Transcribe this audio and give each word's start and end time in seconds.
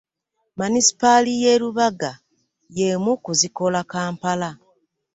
Munisipaali 0.57 1.31
y'e 1.41 1.53
Lubaga 1.61 2.11
y'emu 2.77 3.11
ku 3.23 3.31
zikola 3.39 3.81
Kampala. 3.91 4.49